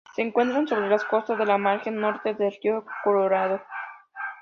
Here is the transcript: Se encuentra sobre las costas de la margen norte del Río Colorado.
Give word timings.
Se 0.15 0.23
encuentra 0.23 0.65
sobre 0.65 0.89
las 0.89 1.05
costas 1.05 1.37
de 1.37 1.45
la 1.45 1.59
margen 1.59 2.01
norte 2.01 2.33
del 2.33 2.57
Río 2.59 2.83
Colorado. 3.03 3.61